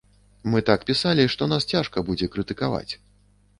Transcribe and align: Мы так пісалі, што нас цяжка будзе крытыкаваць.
Мы 0.53 0.63
так 0.69 0.85
пісалі, 0.91 1.27
што 1.35 1.49
нас 1.53 1.69
цяжка 1.75 2.05
будзе 2.11 2.33
крытыкаваць. 2.37 2.93